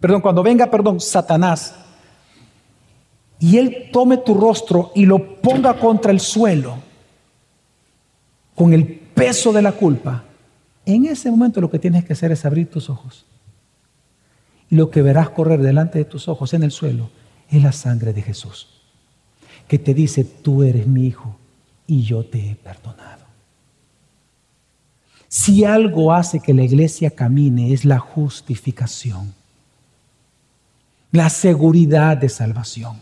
[0.00, 1.74] perdón, cuando venga, perdón, Satanás,
[3.38, 6.76] y él tome tu rostro y lo ponga contra el suelo,
[8.54, 10.24] con el peso de la culpa,
[10.84, 13.24] en ese momento lo que tienes que hacer es abrir tus ojos.
[14.68, 17.10] Y lo que verás correr delante de tus ojos en el suelo
[17.50, 18.68] es la sangre de Jesús,
[19.66, 21.36] que te dice, tú eres mi hijo
[21.86, 23.24] y yo te he perdonado.
[25.28, 29.39] Si algo hace que la iglesia camine es la justificación
[31.12, 32.98] la seguridad de salvación.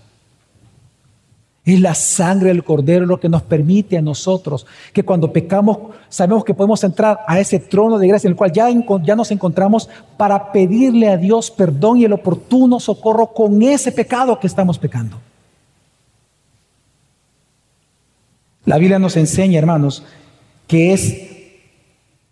[1.64, 6.42] Es la sangre del cordero lo que nos permite a nosotros que cuando pecamos sabemos
[6.42, 8.68] que podemos entrar a ese trono de gracia en el cual ya,
[9.04, 14.40] ya nos encontramos para pedirle a Dios perdón y el oportuno socorro con ese pecado
[14.40, 15.18] que estamos pecando.
[18.64, 20.04] La Biblia nos enseña, hermanos,
[20.66, 21.28] que es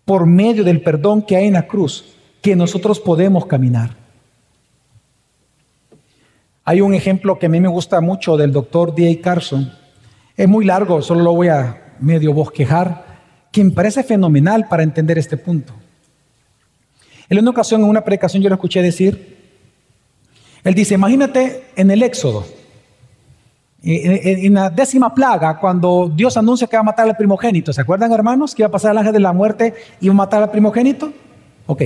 [0.03, 4.06] por medio del perdón que hay en la cruz que nosotros podemos caminar.
[6.69, 9.21] Hay un ejemplo que a mí me gusta mucho del doctor D.A.
[9.21, 9.71] Carson.
[10.35, 13.05] Es muy largo, solo lo voy a medio bosquejar,
[13.53, 15.71] que me parece fenomenal para entender este punto.
[17.29, 19.37] En una ocasión, en una predicación, yo lo escuché decir,
[20.61, 22.45] él dice, imagínate en el Éxodo,
[23.81, 28.11] en la décima plaga, cuando Dios anuncia que va a matar al primogénito, ¿se acuerdan
[28.11, 28.53] hermanos?
[28.53, 31.13] Que iba a pasar el ángel de la muerte y iba a matar al primogénito.
[31.65, 31.79] Ok.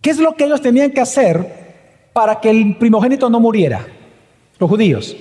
[0.00, 1.61] ¿Qué es lo que ellos tenían que hacer
[2.12, 3.86] para que el primogénito no muriera?
[4.58, 5.16] Los judíos.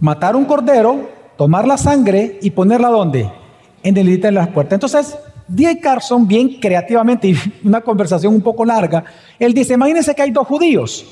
[0.00, 3.30] Matar un cordero, tomar la sangre y ponerla donde?
[3.82, 4.74] En el límite de las puertas.
[4.74, 5.80] Entonces, D.A.
[5.80, 9.04] Carson, bien creativamente, y una conversación un poco larga,
[9.38, 11.06] él dice, imagínense que hay dos judíos.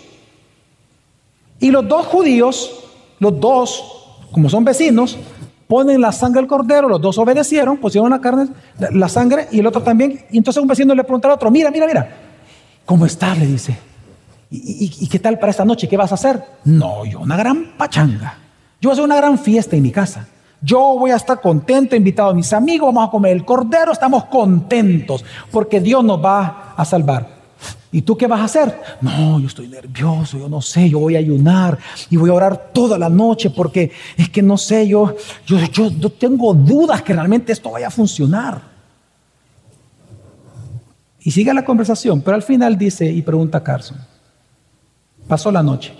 [1.58, 2.84] Y los dos judíos,
[3.18, 5.18] los dos, como son vecinos,
[5.66, 8.48] ponen la sangre del cordero, los dos obedecieron, pusieron la carne,
[8.92, 10.26] la, sangre, y el otro también.
[10.30, 12.08] Y entonces un vecino le pregunta al otro, mira, mira, mira,
[12.84, 13.38] ¿cómo estás?
[13.38, 13.76] Le dice.
[14.50, 15.88] ¿Y, qué tal para esta noche?
[15.88, 16.42] ¿Qué vas a hacer?
[16.64, 18.38] No, yo una gran pachanga.
[18.80, 20.28] Yo voy a hacer una gran fiesta en mi casa.
[20.60, 24.24] Yo voy a estar contento, invitado a mis amigos, vamos a comer el cordero, estamos
[24.26, 27.36] contentos, porque Dios nos va a salvar.
[27.92, 28.78] ¿Y tú qué vas a hacer?
[29.00, 31.78] No, yo estoy nervioso, yo no sé, yo voy a ayunar
[32.10, 35.14] y voy a orar toda la noche porque es que no sé, yo,
[35.46, 38.60] yo, yo, tengo dudas que realmente esto vaya a funcionar.
[41.20, 43.98] Y sigue la conversación, pero al final dice y pregunta a Carson,
[45.28, 45.94] pasó la noche,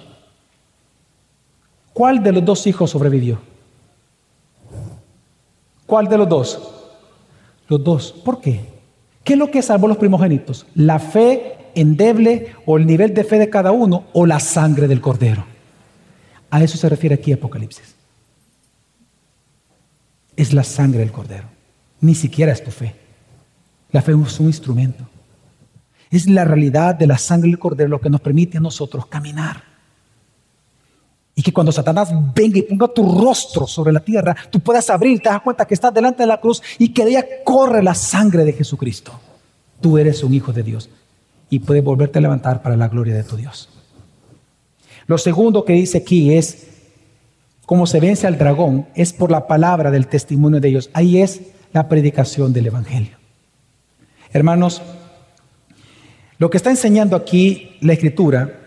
[1.93, 3.39] ¿cuál de los dos hijos sobrevivió?
[5.87, 6.61] ¿Cuál de los dos?
[7.69, 8.13] Los dos.
[8.13, 8.61] ¿Por qué?
[9.25, 10.67] ¿Qué es lo que salvó los primogénitos?
[10.75, 15.01] ¿La fe endeble o el nivel de fe de cada uno o la sangre del
[15.01, 15.45] cordero?
[16.51, 17.95] A eso se refiere aquí Apocalipsis.
[20.37, 21.49] Es la sangre del cordero.
[22.01, 22.95] Ni siquiera es tu fe.
[23.93, 25.05] La fe es un instrumento.
[26.17, 29.63] Es la realidad de la sangre del cordero lo que nos permite a nosotros caminar.
[31.35, 35.21] Y que cuando Satanás venga y ponga tu rostro sobre la tierra, tú puedas abrir,
[35.21, 37.95] te das cuenta que estás delante de la cruz y que de ella corre la
[37.95, 39.13] sangre de Jesucristo.
[39.79, 40.89] Tú eres un hijo de Dios
[41.51, 43.69] y puedes volverte a levantar para la gloria de tu Dios.
[45.07, 46.67] Lo segundo que dice aquí es,
[47.67, 50.89] cómo se vence al dragón, es por la palabra del testimonio de ellos.
[50.95, 51.43] Ahí es
[51.75, 53.19] la predicación del Evangelio.
[54.33, 54.81] Hermanos,
[56.39, 58.61] lo que está enseñando aquí la Escritura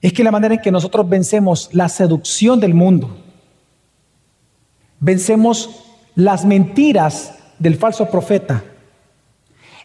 [0.00, 3.16] es que la manera en que nosotros vencemos la seducción del mundo,
[5.00, 5.84] vencemos
[6.14, 8.64] las mentiras del falso profeta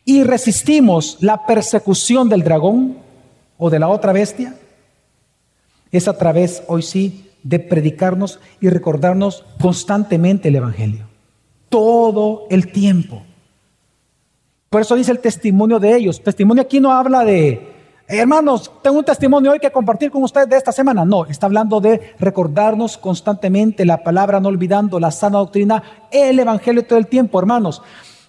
[0.04, 2.98] y resistimos la persecución del dragón
[3.58, 4.56] o de la otra bestia,
[5.92, 11.08] es a través, hoy sí, de predicarnos y recordarnos constantemente el Evangelio.
[11.70, 13.24] Todo el tiempo.
[14.78, 16.22] Por eso dice el testimonio de ellos.
[16.22, 17.74] Testimonio aquí no habla de
[18.08, 21.04] Hermanos, tengo un testimonio hoy que compartir con ustedes de esta semana.
[21.04, 26.86] No, está hablando de recordarnos constantemente la palabra, no olvidando la sana doctrina, el Evangelio
[26.86, 27.82] todo el tiempo, hermanos.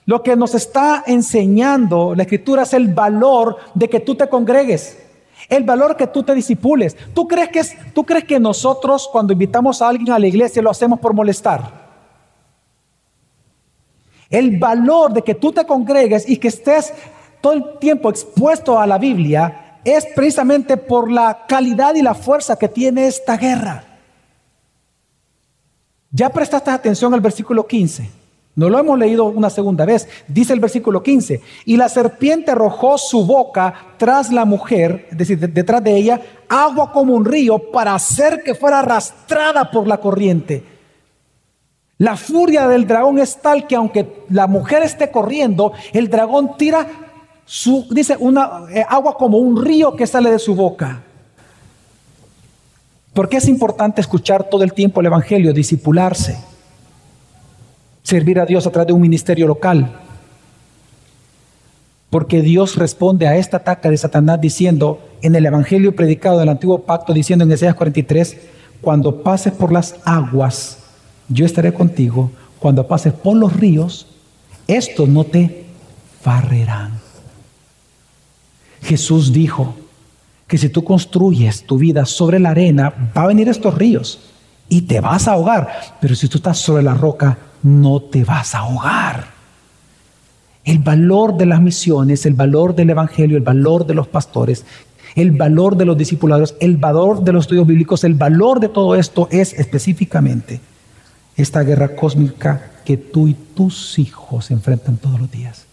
[0.06, 4.96] Lo que nos está enseñando la Escritura es el valor de que tú te congregues,
[5.50, 6.96] el valor que tú te disipules.
[7.12, 10.70] ¿Tú crees que, ¿Tú crees que nosotros cuando invitamos a alguien a la iglesia lo
[10.70, 11.87] hacemos por molestar?
[14.30, 16.92] El valor de que tú te congregues y que estés
[17.40, 22.56] todo el tiempo expuesto a la Biblia es precisamente por la calidad y la fuerza
[22.56, 23.84] que tiene esta guerra.
[26.10, 28.18] Ya prestaste atención al versículo 15.
[28.58, 30.08] No lo hemos leído una segunda vez.
[30.26, 35.38] Dice el versículo 15, y la serpiente arrojó su boca tras la mujer, es decir,
[35.38, 40.77] detrás de ella, agua como un río para hacer que fuera arrastrada por la corriente.
[41.98, 46.86] La furia del dragón es tal que aunque la mujer esté corriendo, el dragón tira
[47.90, 51.02] dice, una, eh, agua como un río que sale de su boca.
[53.14, 56.38] ¿Por qué es importante escuchar todo el tiempo el Evangelio, disipularse,
[58.02, 59.90] servir a Dios a través de un ministerio local?
[62.10, 66.82] Porque Dios responde a esta ataque de Satanás diciendo en el Evangelio predicado del antiguo
[66.82, 68.36] pacto, diciendo en Isaías 43,
[68.80, 70.77] cuando pases por las aguas,
[71.28, 72.30] yo estaré contigo.
[72.58, 74.06] Cuando pases por los ríos,
[74.66, 75.66] estos no te
[76.24, 76.92] barrerán.
[78.82, 79.74] Jesús dijo
[80.46, 84.20] que si tú construyes tu vida sobre la arena, va a venir estos ríos
[84.68, 85.96] y te vas a ahogar.
[86.00, 89.38] Pero si tú estás sobre la roca, no te vas a ahogar.
[90.64, 94.64] El valor de las misiones, el valor del Evangelio, el valor de los pastores,
[95.14, 98.94] el valor de los discipulados, el valor de los estudios bíblicos, el valor de todo
[98.94, 100.60] esto es específicamente
[101.38, 105.64] esta guerra cósmica que tú y tus hijos enfrentan todos los días.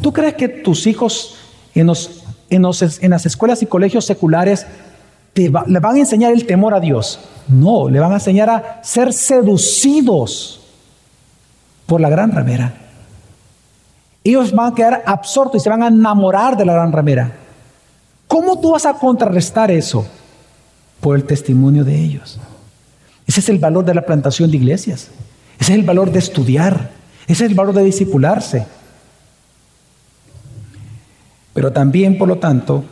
[0.00, 1.36] ¿Tú crees que tus hijos
[1.74, 2.62] en,
[3.10, 4.66] las escuelas y colegios seculares
[5.34, 7.20] le van a enseñar el temor a Dios.
[7.48, 10.60] No, le van a enseñar a ser seducidos
[11.86, 12.74] por la gran ramera.
[14.24, 17.32] Ellos van a quedar absortos y se van a enamorar de la gran ramera.
[18.26, 20.06] ¿Cómo tú vas a contrarrestar eso?
[21.00, 22.38] Por el testimonio de ellos.
[23.28, 25.10] Ese es el valor de la plantación de iglesias.
[25.60, 26.90] Ese es el valor de estudiar.
[27.28, 28.66] Ese es el valor de discipularse.
[31.54, 32.84] Pero también, por lo tanto,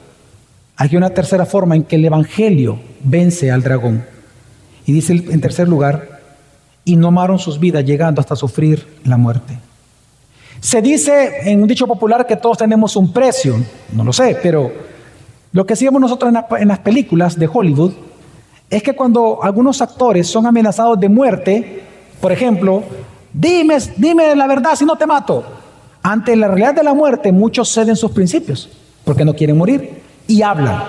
[0.77, 4.05] hay una tercera forma en que el Evangelio vence al dragón.
[4.85, 6.21] Y dice en tercer lugar,
[6.85, 9.59] y no amaron sus vidas llegando hasta sufrir la muerte.
[10.61, 13.57] Se dice en un dicho popular que todos tenemos un precio,
[13.93, 14.73] no lo sé, pero
[15.53, 17.93] lo que hacíamos nosotros en, las películas de Hollywood
[18.69, 21.83] es que cuando algunos actores son amenazados de muerte,
[22.21, 22.83] por ejemplo,
[23.33, 25.45] dime, dime la verdad si no te mato.
[26.03, 28.69] Ante la realidad de la muerte, muchos ceden sus principios
[29.05, 30.83] porque no quieren morir y hablan.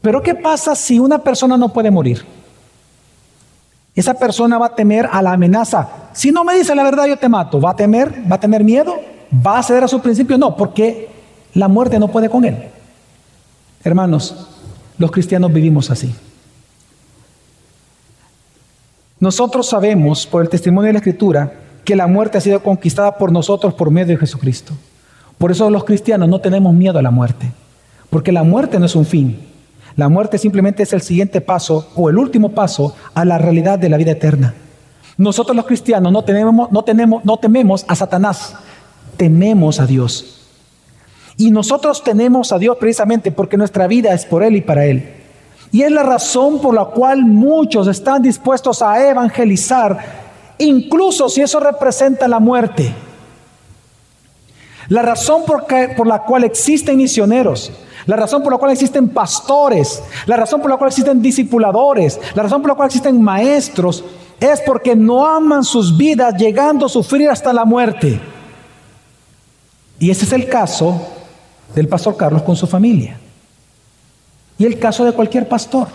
[0.00, 2.24] Pero ¿qué pasa si una persona no puede morir?
[3.94, 5.88] Esa persona va a temer a la amenaza.
[6.12, 7.60] Si no me dice la verdad, yo te mato.
[7.60, 8.24] ¿Va a temer?
[8.30, 8.96] ¿Va a tener miedo?
[9.46, 10.38] ¿Va a ceder a sus principios?
[10.40, 11.08] No, porque
[11.54, 12.68] la muerte no puede con él.
[13.84, 14.48] Hermanos,
[14.98, 16.14] los cristianos vivimos así.
[19.18, 21.52] Nosotros sabemos por el testimonio de la Escritura
[21.84, 24.72] que la muerte ha sido conquistada por nosotros por medio de Jesucristo.
[25.38, 27.52] Por eso los cristianos no tenemos miedo a la muerte,
[28.10, 29.48] porque la muerte no es un fin.
[29.96, 33.88] La muerte simplemente es el siguiente paso o el último paso a la realidad de
[33.88, 34.54] la vida eterna.
[35.18, 38.54] Nosotros los cristianos no, tenemos, no, tenemos, no tememos a Satanás,
[39.16, 40.41] tememos a Dios.
[41.36, 45.22] Y nosotros tenemos a Dios precisamente porque nuestra vida es por Él y para Él.
[45.70, 49.98] Y es la razón por la cual muchos están dispuestos a evangelizar,
[50.58, 52.94] incluso si eso representa la muerte.
[54.88, 55.64] La razón por,
[55.96, 57.72] por la cual existen misioneros,
[58.04, 62.42] la razón por la cual existen pastores, la razón por la cual existen discipuladores, la
[62.42, 64.04] razón por la cual existen maestros,
[64.38, 68.20] es porque no aman sus vidas llegando a sufrir hasta la muerte.
[69.98, 71.00] Y ese es el caso
[71.74, 73.18] del pastor Carlos con su familia.
[74.58, 75.88] Y el caso de cualquier pastor.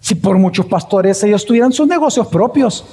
[0.00, 2.84] Si por muchos pastores ellos tuvieran sus negocios propios.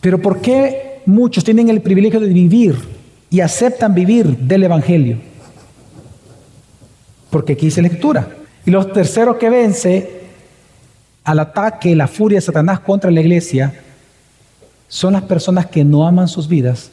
[0.00, 2.76] Pero ¿por qué muchos tienen el privilegio de vivir
[3.30, 5.18] y aceptan vivir del Evangelio?
[7.30, 8.28] Porque aquí dice lectura.
[8.64, 10.22] Y los terceros que vence
[11.24, 13.72] al ataque, la furia de Satanás contra la iglesia,
[14.92, 16.90] son las personas que no aman sus vidas,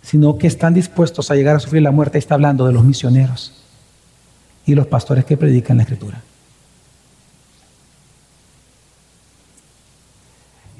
[0.00, 2.16] sino que están dispuestos a llegar a sufrir la muerte.
[2.16, 3.52] está hablando de los misioneros
[4.64, 6.22] y los pastores que predican la escritura.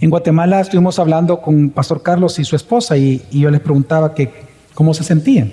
[0.01, 4.15] En Guatemala estuvimos hablando con Pastor Carlos y su esposa y, yo les preguntaba
[4.73, 5.53] cómo se sentían,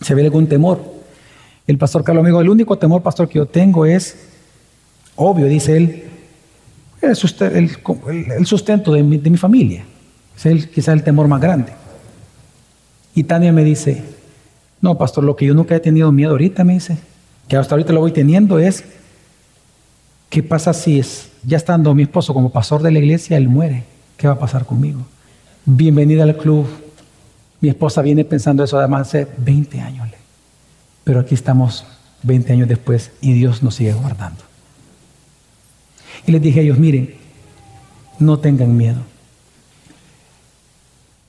[0.00, 0.82] si había algún temor.
[1.68, 4.16] El pastor Carlos me dijo, el único temor, pastor, que yo tengo es,
[5.14, 6.04] obvio, dice él,
[7.00, 7.14] el
[8.44, 9.84] sustento, de mi familia.
[10.40, 11.72] Es el, quizá el temor más grande.
[13.14, 14.02] Y Tania me dice,
[14.80, 16.96] no, pastor, lo que yo nunca he tenido miedo ahorita, me dice,
[17.46, 18.84] que hasta ahorita lo voy teniendo es,
[20.30, 23.84] ¿qué pasa si es, ya estando mi esposo como pastor de la iglesia, él muere?
[24.16, 25.00] ¿Qué va a pasar conmigo?
[25.66, 26.66] Bienvenida al club.
[27.60, 30.08] Mi esposa viene pensando eso además hace 20 años.
[31.04, 31.84] Pero aquí estamos
[32.22, 34.42] 20 años después y Dios nos sigue guardando.
[36.26, 37.14] Y les dije a ellos, miren,
[38.18, 39.00] no tengan miedo.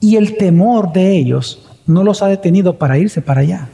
[0.02, 3.70] Y el temor de ellos no los ha detenido para irse para allá.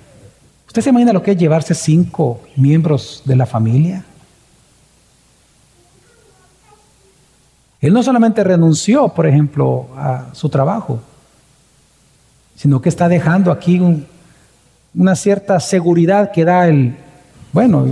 [0.68, 4.06] ¿Usted se imagina lo que es llevarse cinco miembros de la familia?
[7.80, 11.00] Él no solamente renunció, por ejemplo, a su trabajo,
[12.56, 13.82] sino que está dejando aquí
[14.94, 16.98] una cierta seguridad que da el,
[17.54, 17.86] bueno,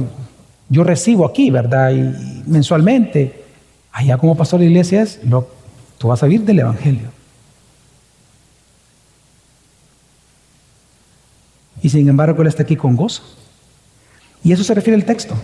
[0.69, 1.91] yo recibo aquí, ¿verdad?
[1.91, 3.45] Y mensualmente,
[3.91, 5.21] allá como pastor de iglesia es,
[5.97, 7.14] tú vas a vivir del Evangelio.
[11.85, 13.21] Y sin embargo Él está aquí con gozo.
[14.43, 15.35] Y eso se refiere al texto.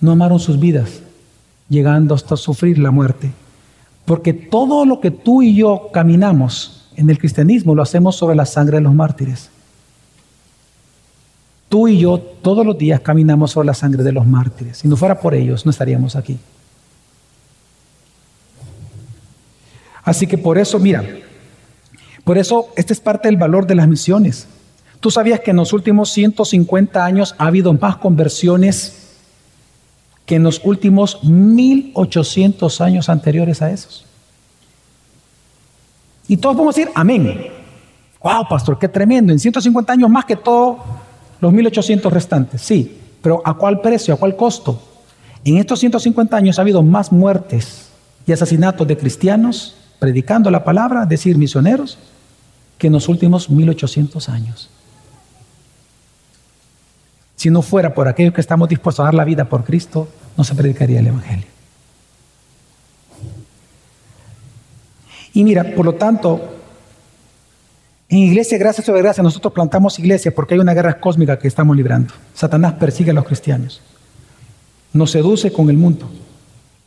[0.00, 1.02] No amaron sus vidas,
[1.68, 3.30] llegando hasta sufrir la muerte.
[4.04, 8.44] Porque todo lo que tú y yo caminamos en el cristianismo lo hacemos sobre la
[8.44, 9.50] sangre de los mártires.
[11.68, 14.78] Tú y yo todos los días caminamos sobre la sangre de los mártires.
[14.78, 16.40] Si no fuera por ellos, no estaríamos aquí.
[20.02, 21.04] Así que por eso, mira,
[22.24, 24.48] por eso este es parte del valor de las misiones.
[25.00, 29.14] ¿Tú sabías que en los últimos 150 años ha habido más conversiones
[30.26, 34.04] que en los últimos 1800 años anteriores a esos?
[36.26, 37.46] Y todos podemos decir, amén.
[38.22, 39.32] Wow, pastor, qué tremendo.
[39.32, 40.78] En 150 años más que todos
[41.40, 42.60] los 1800 restantes.
[42.60, 44.14] Sí, pero ¿a cuál precio?
[44.14, 44.82] ¿A cuál costo?
[45.44, 47.88] En estos 150 años ha habido más muertes
[48.26, 51.98] y asesinatos de cristianos predicando la palabra, decir misioneros,
[52.76, 54.70] que en los últimos 1800 años.
[57.38, 60.42] Si no fuera por aquellos que estamos dispuestos a dar la vida por Cristo, no
[60.42, 61.46] se predicaría el Evangelio.
[65.34, 66.56] Y mira, por lo tanto,
[68.08, 71.76] en iglesia, gracias sobre gracia, nosotros plantamos iglesia porque hay una guerra cósmica que estamos
[71.76, 72.12] librando.
[72.34, 73.82] Satanás persigue a los cristianos,
[74.92, 76.10] nos seduce con el mundo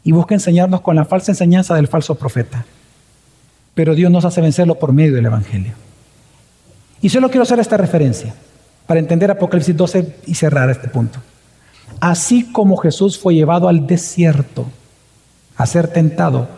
[0.04, 2.66] y busca enseñarnos con la falsa enseñanza del falso profeta.
[3.74, 5.72] Pero Dios nos hace vencerlo por medio del Evangelio.
[7.02, 8.36] Y solo quiero hacer esta referencia
[8.92, 11.20] para entender Apocalipsis 12 y cerrar este punto.
[12.02, 14.66] Así como Jesús fue llevado al desierto
[15.56, 16.50] a ser tentado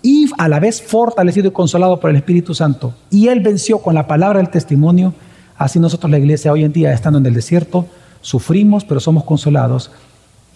[0.00, 3.94] y a la vez fortalecido y consolado por el Espíritu Santo, y Él venció con
[3.94, 5.12] la palabra del testimonio,
[5.58, 7.84] así nosotros la iglesia hoy en día, estando en el desierto,
[8.22, 9.90] sufrimos, pero somos consolados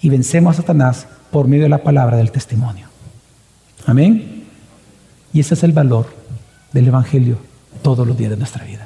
[0.01, 2.87] y vencemos a Satanás por medio de la palabra del testimonio.
[3.85, 4.47] Amén.
[5.35, 6.07] Y ese es el valor
[6.73, 7.37] del Evangelio
[7.83, 8.86] todos los días de nuestra vida.